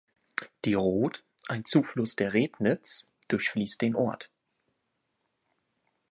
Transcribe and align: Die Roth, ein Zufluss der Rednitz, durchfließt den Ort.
Die 0.65 0.73
Roth, 0.73 1.23
ein 1.47 1.63
Zufluss 1.63 2.15
der 2.15 2.33
Rednitz, 2.33 3.05
durchfließt 3.27 3.79
den 3.83 3.95
Ort. 3.95 4.31